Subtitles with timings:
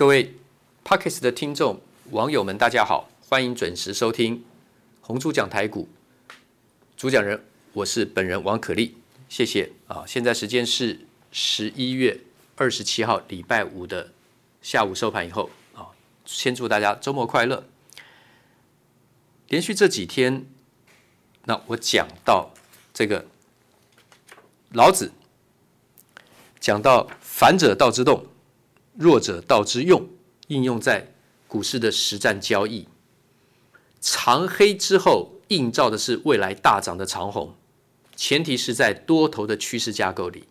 [0.00, 0.34] 各位
[0.82, 1.78] Podcast 的听众、
[2.12, 4.42] 网友们，大家好，欢迎准时收听
[5.02, 5.90] 红猪讲台股。
[6.96, 7.44] 主讲人
[7.74, 8.94] 我是本人王可立，
[9.28, 10.04] 谢谢啊。
[10.06, 11.00] 现在时间是
[11.30, 12.18] 十一月
[12.56, 14.10] 二十七号礼拜五的
[14.62, 15.92] 下午收盘以后啊，
[16.24, 17.66] 先祝大家周末快乐。
[19.48, 20.46] 连续这几天，
[21.44, 22.54] 那我讲到
[22.94, 23.26] 这个
[24.70, 25.12] 老子
[26.58, 28.24] 讲到反者道之动。
[29.00, 30.06] 弱者道之用，
[30.48, 31.10] 应用在
[31.48, 32.86] 股市的实战交易。
[33.98, 37.54] 长黑之后，映照的是未来大涨的长红，
[38.14, 40.44] 前提是在多头的趋势架构里。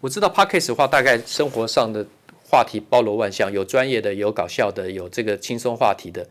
[0.00, 2.06] 我知道 Podcast 的话，大概生活上的
[2.44, 6.28] 话题包罗万象，有专业的，有搞笑的，有这个轻松话题的，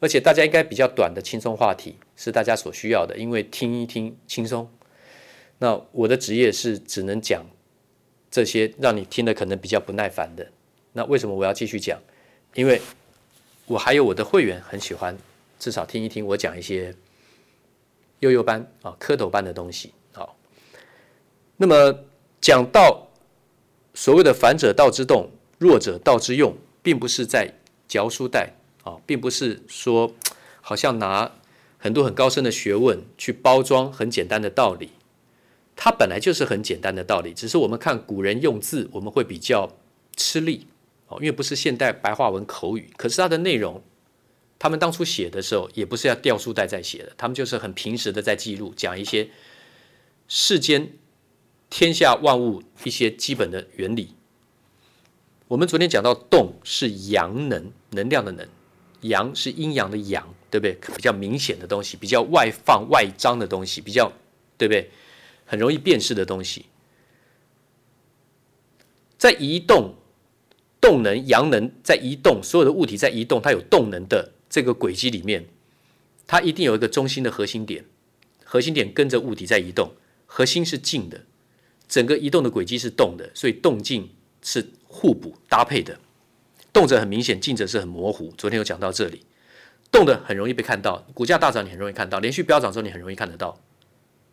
[0.00, 4.68] 而且大家应该比较短的轻松话题是大家所需要的，因为听一听轻松。
[5.58, 7.46] 那我的职业是只能讲。
[8.30, 10.46] 这些让你听的可能比较不耐烦的，
[10.92, 11.98] 那为什么我要继续讲？
[12.54, 12.80] 因为
[13.66, 15.16] 我还有我的会员很喜欢，
[15.58, 16.94] 至少听一听我讲一些
[18.20, 19.92] 幼幼班啊、蝌蚪班的东西。
[20.12, 20.36] 好，
[21.56, 21.98] 那么
[22.40, 23.08] 讲到
[23.94, 27.52] 所谓的反者道之动，弱者道之用，并不是在
[27.86, 28.52] 嚼书袋
[28.84, 30.12] 啊，并不是说
[30.60, 31.30] 好像拿
[31.78, 34.90] 很多很高深的学问去包装很简单的道理。
[35.80, 39.70] 它本来就是很简单的道理，只是我们看古人用字，我们会比较
[40.16, 40.66] 吃力
[41.06, 42.90] 哦，因为不是现代白话文口语。
[42.96, 43.80] 可是它的内容，
[44.58, 49.30] 他们当初写的时候，也不是要掉书袋在写的，他们就是很平实的在记录，讲一些
[50.26, 50.90] 世间
[51.70, 54.16] 天下万物一些基本的原理。
[55.46, 58.48] 我们昨天讲到，动是阳能，能量的能，
[59.02, 60.76] 阳是阴阳的阳，对不对？
[60.96, 64.12] 比较明显的东西，比较外放外张的东西，比较
[64.58, 64.90] 对不对？
[65.48, 66.66] 很容易辨识的东西，
[69.16, 69.94] 在移动，
[70.78, 75.46] 动能、阳能在移动，所有的物体在移动，它有动能的这个轨迹里面，
[76.26, 77.86] 它一定有一个中心的核心点，
[78.44, 79.94] 核心点跟着物体在移动，
[80.26, 81.24] 核心是静的，
[81.88, 84.10] 整个移动的轨迹是动的，所以动静
[84.42, 85.98] 是互补搭配的，
[86.74, 88.34] 动者很明显，静者是很模糊。
[88.36, 89.22] 昨天有讲到这里，
[89.90, 93.58] 动的很容易被看到，股价大涨你很容易看到，连续飙涨之后你很容易看得到。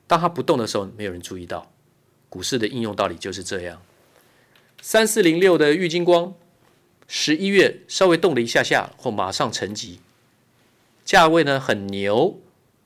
[0.08, 1.72] 当它不动的时候，没有人注意到。
[2.30, 3.82] 股市的应用道理就是这样。
[4.82, 6.34] 三四零六的玉金光，
[7.08, 10.00] 十一月稍微动了一下下，或马上沉寂。
[11.06, 12.40] 价位呢很牛，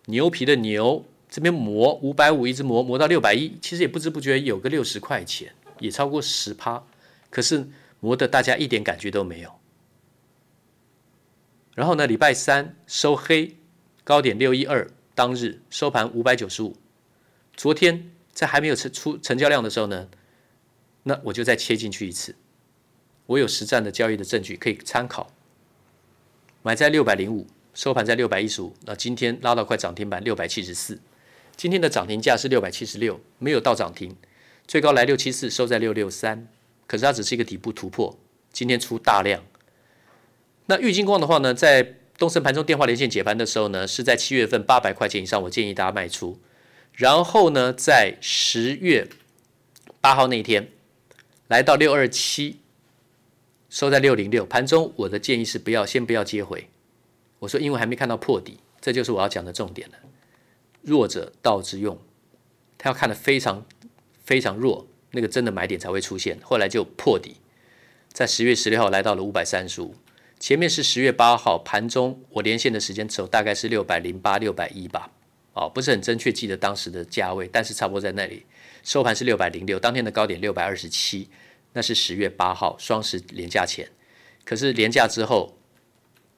[0.06, 6.84] 牛皮的牛，这边磨五百五，一直磨磨到六百一，其实也不知不觉有个六十块钱，也超过十趴。
[7.30, 7.68] 可是
[8.00, 9.52] 磨得大家一点感觉都没有。
[11.76, 13.56] 然后呢，礼拜三收黑，
[14.04, 16.76] 高点六一二，当日收盘五百九十五。
[17.60, 20.08] 昨天在还没有成出成交量的时候呢，
[21.04, 22.34] 那我就再切进去一次。
[23.26, 25.30] 我有实战的交易的证据可以参考。
[26.62, 28.74] 买在六百零五，收盘在六百一十五。
[28.86, 31.02] 那今天拉到快涨停板六百七十四。
[31.58, 34.16] 今天的涨停价是六百七十六，没有到涨停，
[34.66, 36.48] 最高来六七四，收在六六三。
[36.88, 38.18] 可是它只是一个底部突破。
[38.54, 39.44] 今天出大量。
[40.68, 46.40] 那玉金光的话呢，在东森盘中电话连线解盘的时候呢，是在七月份八百块钱以上，我建议大家卖出。
[47.00, 49.08] 然后呢，在十月
[50.02, 50.68] 八号那一天，
[51.48, 52.60] 来到六二七，
[53.70, 54.46] 收在六零六。
[54.46, 56.68] 盘中我的建议是不要先不要接回。
[57.40, 59.96] 我说，因为还没看到破底，这就是我要讲的重点了。
[60.82, 61.98] 弱者道之用，
[62.78, 63.66] 他要看得非常
[64.26, 66.38] 非常弱，那个真的买点才会出现。
[66.44, 67.38] 后来就破底，
[68.12, 69.96] 在十月十六号来到了五百三十五。
[70.38, 75.10] 前面是十月八号盘中我连线的时间轴大概是六百零八、六百一吧。
[75.54, 78.46] 哦，不是很正确记得当时的价位，但是差不多在那里。
[78.84, 81.28] 收盘是六百零六，当天的高点六百二十七，
[81.74, 83.90] 那是十月八号双十连假前。
[84.46, 85.58] 可是连假之后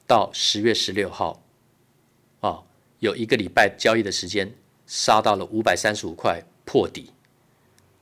[0.06, 1.42] 到十月十六号，
[2.40, 2.64] 哦，
[2.98, 4.52] 有一个礼拜交易的时间，
[4.86, 7.10] 杀到了五百三十五块破底，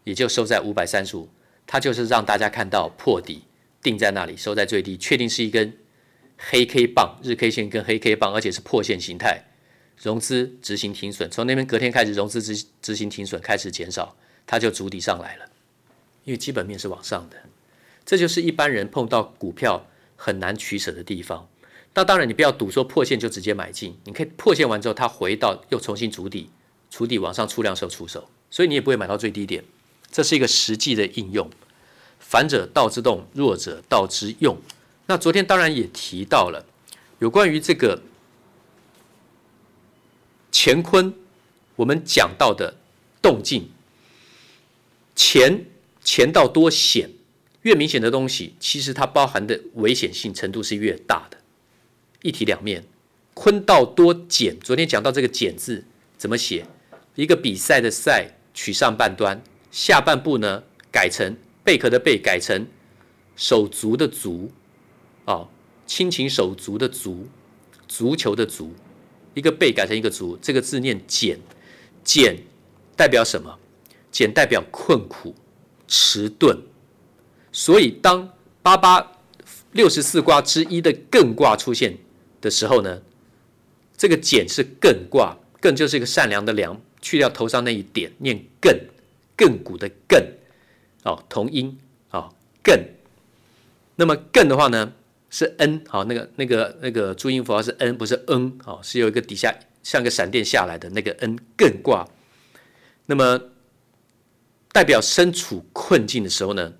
[0.04, 1.28] 也就收在五百三十五。
[1.66, 3.44] 它就是让大家看到破底
[3.82, 5.76] 定在那里，收在最低，确定是一根
[6.36, 9.44] 黑 K 棒，日 K 线跟黑 K 棒，而且是破线形态。
[10.02, 14.16] 融资执行停损，从那边隔天开始，融资执执行停损开始减少，
[14.46, 15.44] 它就筑底上来了。
[16.24, 17.36] 因为基本面是往上的，
[18.06, 19.86] 这就是一般人碰到股票
[20.16, 21.46] 很难取舍的地方。
[21.92, 26.48] 那当然，你不要赌说破线就直接买进，你可以破线完之后，它回到又重新筑底，
[26.88, 29.62] 筑底往上出量时候出手，所以你也不会买到最低点。
[30.10, 31.50] 这是一个实际的应用。
[32.18, 34.56] 反者道之动，弱者道之用。
[35.06, 36.64] 那昨天当然也提到了
[37.18, 38.00] 有关于这个。
[40.52, 41.14] 乾坤，
[41.76, 42.76] 我们讲到的
[43.22, 43.70] 动静，
[45.16, 45.64] 乾
[46.04, 47.10] 乾道多险，
[47.62, 51.38] 越明显的东西，其实它包含的危险性程度是越大的。
[52.22, 52.84] 一体两面，
[53.34, 54.58] 坤道多简。
[54.60, 55.84] 昨天讲到这个简字
[56.18, 56.66] 怎么写？
[57.14, 62.66] 一个比赛的赛取上半端，下半部呢改成贝壳的贝，改成
[63.36, 64.50] 手足的足，
[65.24, 65.48] 哦，
[65.86, 67.26] 亲情手足的足，
[67.88, 68.74] 足球的足，
[69.34, 71.38] 一个贝改成一个足，这个字念简，
[72.02, 72.36] 简
[72.96, 73.58] 代表什么？
[74.10, 75.34] 简代表困苦、
[75.86, 76.58] 迟钝。
[77.52, 78.32] 所以，当
[78.62, 79.12] 八八
[79.72, 81.96] 六十四卦之一的艮卦出现
[82.40, 83.02] 的时候呢，
[83.96, 88.76] 这个简是艮卦，艮就是一个善良的良，去掉头上那一点，念艮，
[89.36, 90.24] 亘古的艮，
[91.04, 91.78] 哦，同音，
[92.10, 92.34] 哦，
[92.64, 92.80] 艮。
[93.96, 94.92] 那么艮的话呢，
[95.30, 102.08] 是 n，好，那个那个那个注音符号是 n，不是 n，哦，是有一个底下像个闪电下来的那个 n，艮卦。
[103.06, 103.40] 那么
[104.72, 106.74] 代表身处困境的时候呢，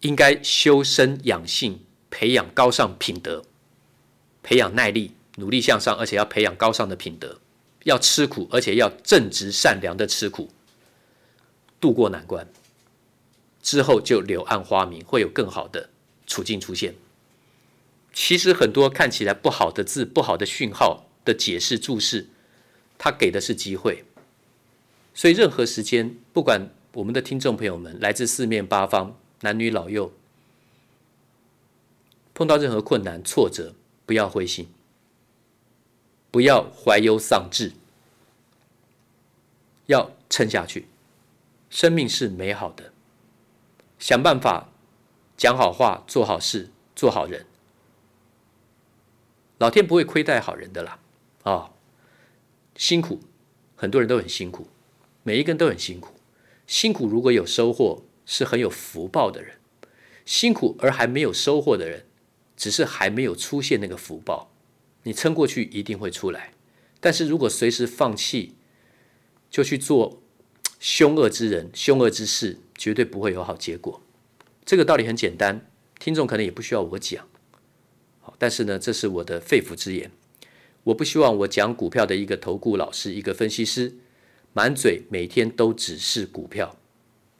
[0.00, 1.80] 应该修身养性，
[2.10, 3.44] 培养高尚品德，
[4.42, 7.40] 培养耐力，努力向上，而且要培养高尚的品德，
[7.82, 10.48] 要吃苦，而且要正直善良的吃苦，
[11.80, 12.48] 度过难关，
[13.60, 15.90] 之后就柳暗花明，会有更好的
[16.26, 16.94] 处境出现。
[18.12, 22.28] 其实很多看起来不好的字、不好的讯号的解释注释，
[22.98, 24.04] 它给的是机会。
[25.14, 29.18] 所以任何时间，不管我们的听众朋友们来自四面八方。
[29.44, 30.12] 男女老幼
[32.32, 33.74] 碰到任何困难挫折，
[34.06, 34.68] 不要灰心，
[36.30, 37.72] 不要怀忧丧志，
[39.86, 40.86] 要撑下去。
[41.70, 42.92] 生命是美好的，
[43.98, 44.68] 想办法
[45.36, 47.44] 讲好话，做好事，做好人。
[49.62, 50.98] 老天不会亏待好人的啦！
[51.44, 51.70] 啊、
[52.74, 53.20] 辛苦，
[53.76, 54.66] 很多人都很辛苦，
[55.22, 56.14] 每一个人都很辛苦。
[56.66, 58.02] 辛苦如果有收获。
[58.24, 59.56] 是很有福报的人，
[60.24, 62.06] 辛苦而还没有收获的人，
[62.56, 64.52] 只是还没有出现那个福报。
[65.02, 66.52] 你撑过去一定会出来，
[67.00, 68.54] 但是如果随时放弃，
[69.50, 70.22] 就去做
[70.78, 74.00] 凶恶之人、凶恶之事，绝对不会有好结果。
[74.64, 75.68] 这个道理很简单，
[75.98, 77.26] 听众可能也不需要我讲。
[78.38, 80.10] 但是呢，这是我的肺腑之言。
[80.84, 83.94] 我不希望我讲股票的一个投顾老师、一个分析师，
[84.52, 86.76] 满嘴每天都只是股票。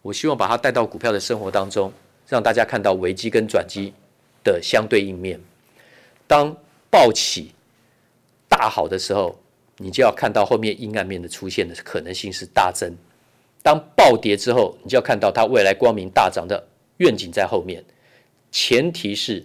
[0.02, 1.92] 我希望把它带到股票的生活当中，
[2.28, 3.92] 让大家看到危机跟转机
[4.44, 5.40] 的相对应面。
[6.26, 6.56] 当
[6.90, 7.52] 暴起
[8.48, 9.38] 大好的时候，
[9.78, 12.92] 你就要看到后面阴暗面的出现的可能性是大增；
[13.62, 16.64] 当暴跌之后，你就要看到它未来光明大涨的
[16.98, 17.84] 愿景在后面。
[18.50, 19.44] 前提是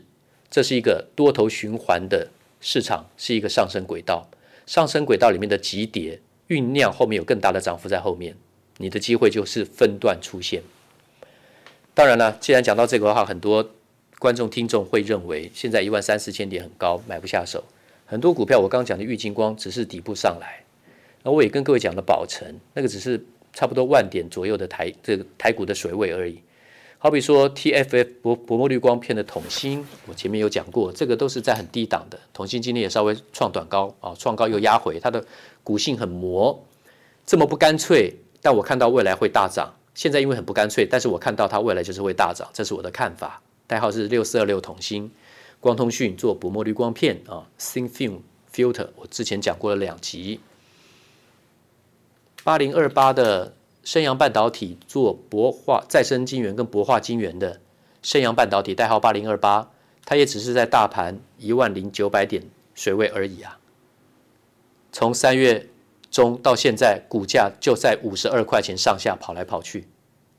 [0.50, 2.30] 这是一个多头循环的
[2.62, 4.30] 市场，是一个上升轨道。
[4.66, 8.36] 上升轨道里面的急跌酝酿，后面有更大的涨幅在后面。
[8.78, 10.62] 你的机会就是分段出现。
[11.94, 13.72] 当然了，既然讲到这个的话，很多
[14.20, 17.64] 观众听众会认为现在一万三四千点很高，买不下手。
[18.06, 20.64] 很多股票我刚刚讲的玉金光只是底部上来，
[21.24, 26.40] 那我也跟各位讲了宝成，那个只是差不多万点左右的台这个台股的水位而已。
[27.00, 32.20] 好比说 TFF 薄薄膜滤光片的统芯，我前面有讲过，这个都是在很低档的。
[32.34, 35.24] 统芯今天也稍微创短高啊，创高又压回，它的
[35.64, 36.64] 股性很磨，
[37.26, 38.16] 这么不干脆。
[38.42, 43.42] 但我看到未来会大涨，现在因为很不干脆，但是我看到它未来就是会大涨，这是我的看法。
[43.68, 45.12] 代号是六四二六统芯，
[45.60, 48.20] 光通讯做薄膜滤光片啊，Thin Film
[48.52, 50.40] Filter，我之前讲过了两集。
[52.44, 53.54] 八零二八的
[53.88, 57.62] 升阳半导体做薄化再生晶圆跟薄化晶圆的
[58.02, 59.72] 升阳半导体，代号八零二八，
[60.04, 62.44] 它也只是在大盘一万零九百点
[62.76, 63.58] 水位而已啊，
[64.92, 65.70] 从三月。
[66.10, 69.88] 中到现在，股价就在五十二块钱上下跑来跑去，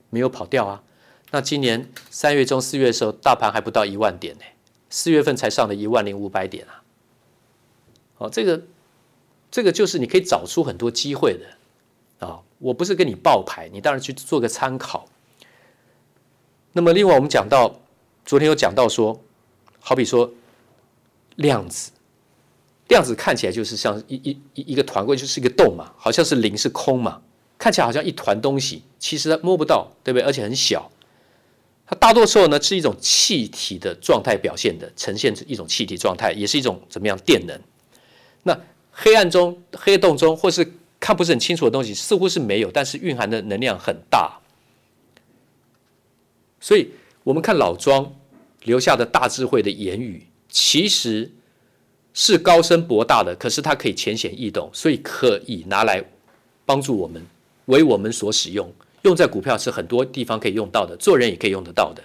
[0.09, 0.83] 没有跑掉啊。
[1.31, 4.45] 那今年三月中、四月的时候，大盘还不到一万点呢，
[4.89, 6.83] 四月份才上了一万零五百点啊。
[8.17, 8.63] 哦，这个
[9.51, 12.43] 这个就是你可以找出很多机会的啊、哦。
[12.59, 15.07] 我不是跟你报牌，你当然去做个参考。
[16.73, 17.81] 那么另外我们讲到，
[18.25, 19.21] 昨天有讲到说，
[19.81, 20.31] 好比说
[21.37, 21.93] 量子。
[22.89, 27.21] 量子看起来就是像一一一一个团，过就是一个洞嘛，好像是零是空嘛，
[27.59, 30.25] 看起来好像一团东西，其实它摸不到，对不对？
[30.25, 30.91] 而且很小，
[31.87, 37.61] 它大多时候呢是一种气体的状态表现的，呈现一种气体状态，也是一种怎么样电能。
[38.45, 38.59] 那
[38.91, 44.39] 黑暗中、黑洞中，或是看不是很清楚的东西，似乎是没有，但是蕴含的能量很大。
[46.61, 46.91] 所以
[47.25, 48.15] 我们看老庄
[48.65, 51.33] 留下的大智慧的言语，其实。
[52.15, 56.03] 是高深博大的，可是它可以浅显易懂，所以可以拿来
[56.67, 57.25] 帮助我们，
[57.67, 58.73] 为我们所使用。
[59.03, 62.03] 用在股票是很多地方可以用到的，做人也可以用得到的。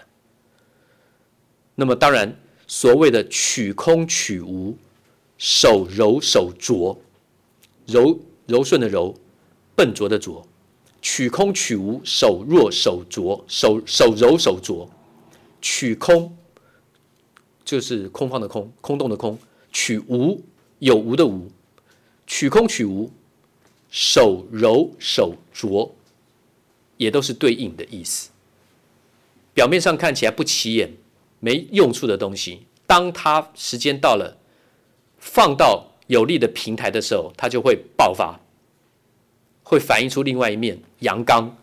[1.73, 4.77] 那么当然，所谓的取空取无，
[5.39, 6.95] 手柔手拙，
[7.87, 9.15] 柔柔顺的柔，
[9.75, 10.45] 笨拙的拙，
[11.01, 14.89] 取空取无，手弱手拙，手手柔手拙，
[15.61, 16.37] 取空
[17.63, 19.39] 就是空方的空，空洞的空，
[19.71, 20.41] 取无
[20.79, 21.49] 有无的无，
[22.27, 23.09] 取空取无，
[23.89, 25.95] 手柔手拙，
[26.97, 28.29] 也都是对应的意思。
[29.53, 30.91] 表面上看起来不起眼、
[31.39, 34.37] 没用处的东西，当它时间到了，
[35.17, 38.39] 放到有利的平台的时候，它就会爆发，
[39.63, 41.55] 会反映出另外一面阳刚、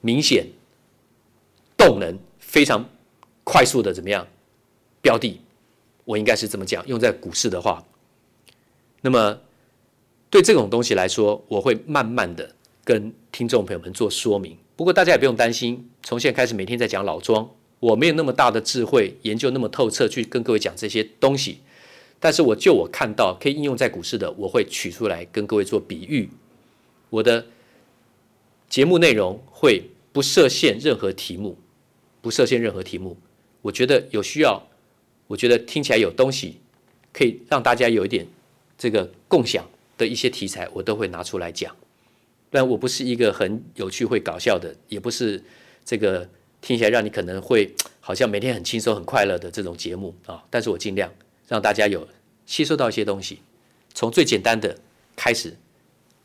[0.00, 0.46] 明显、
[1.76, 2.88] 动能非常
[3.44, 4.26] 快速的怎么样
[5.02, 5.40] 标的？
[6.04, 7.84] 我应该是这么讲，用在股市的话。
[9.02, 9.38] 那么
[10.28, 14.56] 对这种东西来说，我会慢慢的跟听众朋友们做说明。
[14.74, 17.48] 不过大家也不用担心，从现在开始每天在讲老庄，
[17.78, 21.60] 我没有那么大的智慧，研究那么透彻去跟各位讲这些东西。
[22.20, 26.28] 但是我就我看到可以应用在股市的，我会取出来跟各位做比喻。
[27.08, 27.46] 我的
[28.68, 31.56] 节目内容会不设限任何题目，
[32.20, 33.16] 不设限任何题目。
[33.62, 34.68] 我觉得有需要，
[35.26, 36.58] 我觉得听起来有东西，
[37.12, 38.26] 可以让大家有一点
[38.78, 41.74] 这个共享的一些题材，我都会拿出来讲。
[42.50, 45.42] 但我不是一个很有趣、会搞笑的，也不是
[45.84, 46.28] 这个
[46.60, 50.44] 听起来让你可能会好像每天很轻松、很快乐的这种节目啊。
[50.50, 51.12] 但是我尽量
[51.50, 52.06] 让大家有
[52.46, 53.42] 吸收到一些东西，
[53.92, 54.78] 从最简单的
[55.16, 55.58] 开始，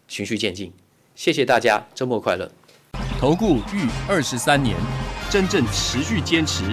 [0.08, 0.72] 循序渐进。
[1.16, 2.48] 谢谢大家，周末快乐。
[3.20, 4.78] 投顾逾二十三年，
[5.28, 6.64] 真正持续坚持、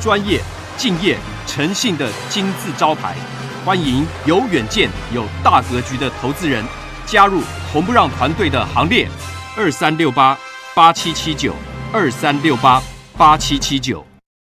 [0.00, 0.40] 专业、
[0.78, 3.14] 敬业、诚信的金字招牌。
[3.62, 6.64] 欢迎有远见、有大格局的投资人。
[7.04, 9.06] 加入红不让团队的行列，
[9.54, 10.38] 二三六八
[10.74, 11.54] 八七七九，
[11.92, 12.82] 二三六八
[13.18, 14.07] 八七七九。